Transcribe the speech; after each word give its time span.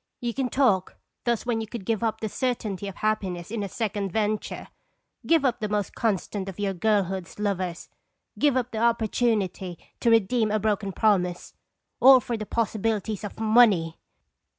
You 0.19 0.33
can 0.33 0.49
talk 0.49 0.95
thus 1.25 1.45
when 1.45 1.61
you 1.61 1.67
could 1.67 1.85
give 1.85 2.01
up 2.03 2.21
the 2.21 2.27
certainty 2.27 2.87
of 2.87 2.95
happiness 2.95 3.51
in 3.51 3.61
a 3.61 3.69
second 3.69 4.11
venture, 4.11 4.69
give 5.27 5.45
up 5.45 5.59
the 5.59 5.69
most 5.69 5.93
constant 5.93 6.49
of 6.49 6.57
your 6.59 6.73
girlhood's 6.73 7.37
lovers, 7.37 7.87
give 8.39 8.57
up 8.57 8.71
the 8.71 8.79
opportunity 8.79 9.77
to 9.99 10.09
redeem 10.09 10.49
a 10.49 10.57
broken 10.57 10.91
promise 10.91 11.53
all 11.99 12.19
for 12.19 12.35
the 12.35 12.47
possibilities 12.47 13.23
of 13.23 13.39
money! 13.39 13.99